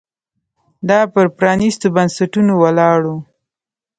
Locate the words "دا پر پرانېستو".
0.89-1.87